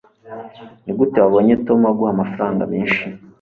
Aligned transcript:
nigute 0.83 1.17
wabonye 1.23 1.53
tom 1.65 1.81
aguha 1.89 2.11
amafaranga 2.15 2.63
menshi 2.73 3.03